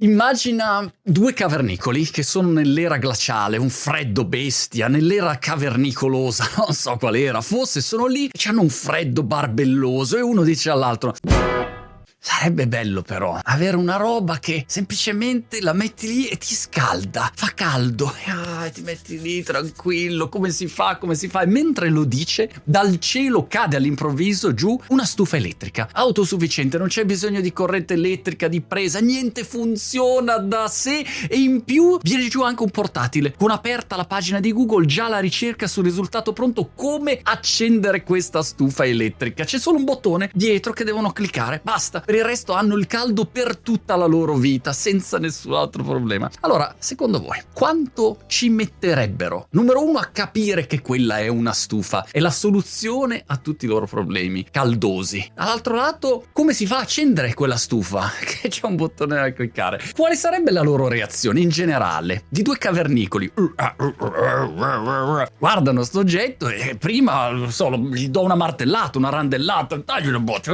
Immagina 0.00 0.92
due 1.02 1.32
cavernicoli 1.32 2.10
che 2.10 2.22
sono 2.22 2.50
nell'era 2.50 2.98
glaciale, 2.98 3.56
un 3.56 3.70
freddo 3.70 4.26
bestia, 4.26 4.88
nell'era 4.88 5.38
cavernicolosa, 5.38 6.50
non 6.60 6.74
so 6.74 6.98
qual 6.98 7.16
era, 7.16 7.40
forse 7.40 7.80
sono 7.80 8.04
lì 8.04 8.30
hanno 8.44 8.60
un 8.60 8.68
freddo 8.68 9.22
barbelloso 9.22 10.18
e 10.18 10.20
uno 10.20 10.42
dice 10.42 10.68
all'altro 10.68 11.14
Sarebbe 12.28 12.66
bello 12.66 13.02
però 13.02 13.38
avere 13.40 13.76
una 13.76 13.94
roba 13.94 14.40
che 14.40 14.64
semplicemente 14.66 15.60
la 15.60 15.72
metti 15.72 16.08
lì 16.08 16.26
e 16.26 16.36
ti 16.36 16.56
scalda, 16.56 17.30
fa 17.32 17.52
caldo, 17.54 18.12
e 18.12 18.30
ah, 18.34 18.68
ti 18.68 18.82
metti 18.82 19.20
lì 19.20 19.44
tranquillo, 19.44 20.28
come 20.28 20.50
si 20.50 20.66
fa, 20.66 20.96
come 20.96 21.14
si 21.14 21.28
fa. 21.28 21.42
E 21.42 21.46
mentre 21.46 21.88
lo 21.88 22.02
dice, 22.02 22.50
dal 22.64 22.98
cielo 22.98 23.46
cade 23.46 23.76
all'improvviso 23.76 24.54
giù 24.54 24.76
una 24.88 25.04
stufa 25.04 25.36
elettrica, 25.36 25.88
autosufficiente, 25.92 26.78
non 26.78 26.88
c'è 26.88 27.04
bisogno 27.04 27.40
di 27.40 27.52
corrente 27.52 27.94
elettrica, 27.94 28.48
di 28.48 28.60
presa, 28.60 28.98
niente 28.98 29.44
funziona 29.44 30.38
da 30.38 30.66
sé. 30.66 31.06
E 31.28 31.38
in 31.38 31.62
più 31.62 31.96
viene 32.02 32.26
giù 32.26 32.42
anche 32.42 32.64
un 32.64 32.70
portatile. 32.70 33.34
Con 33.38 33.52
aperta 33.52 33.94
la 33.94 34.04
pagina 34.04 34.40
di 34.40 34.52
Google, 34.52 34.86
già 34.86 35.06
la 35.06 35.20
ricerca 35.20 35.68
sul 35.68 35.84
risultato 35.84 36.32
pronto, 36.32 36.70
come 36.74 37.20
accendere 37.22 38.02
questa 38.02 38.42
stufa 38.42 38.84
elettrica. 38.84 39.44
C'è 39.44 39.60
solo 39.60 39.78
un 39.78 39.84
bottone 39.84 40.28
dietro 40.34 40.72
che 40.72 40.82
devono 40.82 41.12
cliccare, 41.12 41.60
basta 41.62 42.02
il 42.18 42.24
resto 42.24 42.52
hanno 42.52 42.76
il 42.76 42.86
caldo 42.86 43.24
per 43.26 43.56
tutta 43.56 43.96
la 43.96 44.06
loro 44.06 44.34
vita, 44.34 44.72
senza 44.72 45.18
nessun 45.18 45.54
altro 45.54 45.82
problema. 45.82 46.30
Allora, 46.40 46.74
secondo 46.78 47.20
voi, 47.20 47.40
quanto 47.52 48.18
ci 48.26 48.48
metterebbero? 48.48 49.48
Numero 49.50 49.84
uno, 49.84 49.98
a 49.98 50.06
capire 50.06 50.66
che 50.66 50.80
quella 50.80 51.18
è 51.18 51.28
una 51.28 51.52
stufa, 51.52 52.06
è 52.10 52.20
la 52.20 52.30
soluzione 52.30 53.22
a 53.26 53.36
tutti 53.36 53.64
i 53.64 53.68
loro 53.68 53.86
problemi 53.86 54.46
caldosi. 54.50 55.30
Dall'altro 55.34 55.74
lato, 55.74 56.26
come 56.32 56.52
si 56.52 56.66
fa 56.66 56.78
a 56.78 56.80
accendere 56.80 57.34
quella 57.34 57.56
stufa? 57.56 58.10
Che 58.26 58.48
c'è 58.48 58.66
un 58.66 58.76
bottone 58.76 59.14
da 59.14 59.32
cliccare. 59.32 59.80
Quale 59.94 60.14
sarebbe 60.14 60.50
la 60.50 60.62
loro 60.62 60.88
reazione 60.88 61.40
in 61.40 61.48
generale? 61.48 62.24
Di 62.28 62.42
due 62.42 62.58
cavernicoli. 62.58 63.32
Guardano 65.38 65.82
sto 65.84 66.00
oggetto 66.00 66.48
e 66.48 66.76
prima, 66.76 67.30
so, 67.48 67.70
gli 67.70 68.08
do 68.08 68.22
una 68.22 68.34
martellata, 68.34 68.98
una 68.98 69.10
randellata, 69.10 69.78
taglio 69.80 70.08
una 70.10 70.20
botta 70.20 70.52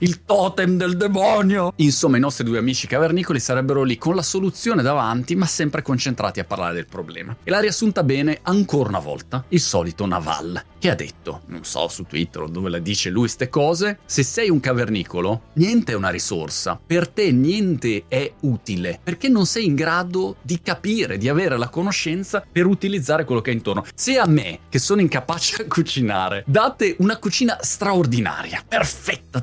il 0.00 0.24
totem 0.24 0.76
del 0.76 0.96
demonio. 0.96 1.72
Insomma, 1.76 2.16
i 2.16 2.20
nostri 2.20 2.44
due 2.44 2.58
amici 2.58 2.86
cavernicoli 2.86 3.40
sarebbero 3.40 3.82
lì 3.82 3.96
con 3.98 4.14
la 4.14 4.22
soluzione 4.22 4.82
davanti, 4.82 5.36
ma 5.36 5.46
sempre 5.46 5.82
concentrati 5.82 6.40
a 6.40 6.44
parlare 6.44 6.74
del 6.74 6.86
problema. 6.86 7.36
E 7.44 7.50
l'ha 7.50 7.60
riassunta 7.60 8.02
bene 8.02 8.40
ancora 8.42 8.88
una 8.88 8.98
volta 8.98 9.44
il 9.48 9.60
solito 9.60 10.06
Naval, 10.06 10.62
che 10.78 10.90
ha 10.90 10.94
detto, 10.94 11.42
non 11.46 11.64
so 11.64 11.88
su 11.88 12.04
Twitter 12.04 12.48
dove 12.48 12.70
la 12.70 12.78
dice 12.78 13.10
lui 13.10 13.28
ste 13.28 13.48
cose, 13.48 13.98
se 14.04 14.22
sei 14.22 14.50
un 14.50 14.60
cavernicolo, 14.60 15.42
niente 15.54 15.92
è 15.92 15.96
una 15.96 16.10
risorsa, 16.10 16.78
per 16.84 17.08
te 17.08 17.30
niente 17.32 18.04
è 18.08 18.32
utile, 18.42 19.00
perché 19.02 19.28
non 19.28 19.46
sei 19.46 19.66
in 19.66 19.74
grado 19.74 20.36
di 20.42 20.60
capire, 20.60 21.18
di 21.18 21.28
avere 21.28 21.56
la 21.56 21.68
conoscenza 21.68 22.44
per 22.50 22.66
utilizzare 22.66 23.24
quello 23.24 23.40
che 23.40 23.50
è 23.50 23.54
intorno. 23.54 23.84
Se 23.94 24.18
a 24.18 24.26
me, 24.26 24.60
che 24.68 24.78
sono 24.78 25.00
incapace 25.00 25.62
a 25.62 25.66
cucinare, 25.66 26.44
date 26.46 26.96
una 26.98 27.18
cucina 27.18 27.58
straordinaria, 27.60 28.64
perfetta, 28.66 28.87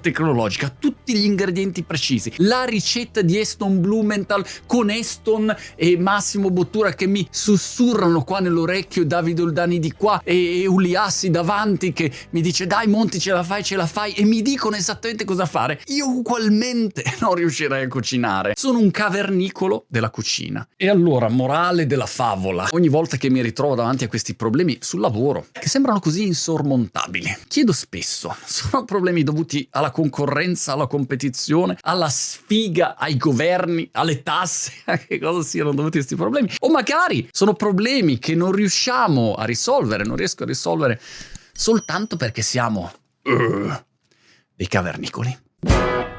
tecnologica, 0.02 0.74
tutti 0.78 1.16
gli 1.16 1.26
ingredienti 1.26 1.84
precisi, 1.84 2.32
la 2.38 2.64
ricetta 2.64 3.22
di 3.22 3.40
Eston 3.40 3.82
Blumenthal 3.82 4.46
con 4.66 4.90
Eston 4.90 5.56
e 5.76 5.98
Massimo 5.98 6.50
Bottura 6.50 6.94
che 6.94 7.08
mi 7.08 7.28
sussurrano 7.30 8.24
qua 8.24 8.40
nell'orecchio, 8.40 9.06
Davide 9.06 9.42
Oldani 9.42 9.80
di 9.80 9.92
qua 9.92 10.22
e 10.24 10.66
Uliassi 10.68 11.30
davanti 11.30 11.94
che 11.94 12.12
mi 12.32 12.42
dice 12.42 12.68
dai 12.68 12.88
Monti 12.88 13.20
ce 13.20 13.32
la 13.32 13.44
fai, 13.44 13.64
ce 13.64 13.76
la 13.76 13.88
fai 13.88 14.14
e 14.14 14.26
mi 14.26 14.42
dicono 14.42 14.76
esattamente 14.76 15.26
cosa 15.26 15.46
fare. 15.46 15.82
Io 15.88 16.08
ugualmente 16.08 17.04
non 17.20 17.36
riuscirei 17.36 17.84
a 17.84 17.88
cucinare. 17.88 18.54
Sono 18.56 18.80
un 18.80 18.92
cavernicolo 18.92 19.86
della 19.88 20.10
cucina. 20.10 20.68
E 20.76 20.90
allora, 20.90 21.30
morale 21.30 21.86
della 21.86 22.06
favola, 22.06 22.68
ogni 22.72 22.90
volta 22.90 23.18
che 23.18 23.30
mi 23.30 23.42
ritrovo 23.42 23.76
davanti 23.76 24.04
a 24.04 24.08
questi 24.08 24.36
problemi 24.36 24.78
sul 24.82 25.00
lavoro, 25.00 25.48
che 25.52 25.68
sembrano 25.68 26.00
così 26.00 26.26
insormontabili, 26.26 27.38
chiedo 27.48 27.72
spesso, 27.72 28.36
sono 28.46 28.86
problemi 28.86 29.24
dovuti 29.36 29.68
alla 29.72 29.92
concorrenza, 29.92 30.72
alla 30.72 30.88
competizione, 30.88 31.78
alla 31.82 32.08
sfiga, 32.08 32.96
ai 32.96 33.18
governi, 33.18 33.90
alle 33.92 34.24
tasse, 34.24 34.72
a 34.86 34.98
che 34.98 35.20
cosa 35.20 35.44
siano 35.44 35.74
dovuti 35.74 35.98
questi 35.98 36.16
problemi. 36.16 36.50
O 36.60 36.70
magari 36.70 37.28
sono 37.32 37.54
problemi 37.54 38.18
che 38.18 38.34
non 38.34 38.54
riusciamo 38.54 39.36
a 39.36 39.44
risolvere, 39.44 40.06
non 40.06 40.16
riesco 40.16 40.44
a 40.44 40.46
risolvere 40.46 41.02
soltanto 41.52 42.16
perché 42.16 42.42
siamo 42.42 42.92
uh, 43.24 43.74
dei 44.56 44.68
cavernicoli. 44.68 46.15